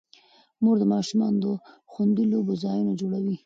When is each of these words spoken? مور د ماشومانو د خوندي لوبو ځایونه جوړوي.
مور 0.63 0.75
د 0.79 0.83
ماشومانو 0.93 1.37
د 1.45 1.47
خوندي 1.91 2.23
لوبو 2.31 2.53
ځایونه 2.63 2.93
جوړوي. 3.01 3.35